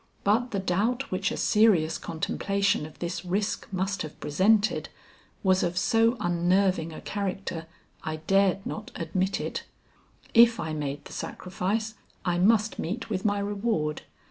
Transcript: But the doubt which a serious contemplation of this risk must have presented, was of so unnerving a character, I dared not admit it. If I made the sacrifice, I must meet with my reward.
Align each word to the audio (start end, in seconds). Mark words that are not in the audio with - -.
But 0.23 0.49
the 0.49 0.57
doubt 0.57 1.11
which 1.11 1.29
a 1.29 1.37
serious 1.37 1.99
contemplation 1.99 2.87
of 2.87 2.97
this 2.97 3.23
risk 3.23 3.67
must 3.71 4.01
have 4.01 4.19
presented, 4.19 4.89
was 5.43 5.61
of 5.61 5.77
so 5.77 6.17
unnerving 6.19 6.91
a 6.91 7.01
character, 7.01 7.67
I 8.03 8.15
dared 8.15 8.65
not 8.65 8.89
admit 8.95 9.39
it. 9.39 9.63
If 10.33 10.59
I 10.59 10.73
made 10.73 11.05
the 11.05 11.13
sacrifice, 11.13 11.93
I 12.25 12.39
must 12.39 12.79
meet 12.79 13.11
with 13.11 13.25
my 13.25 13.37
reward. 13.37 14.01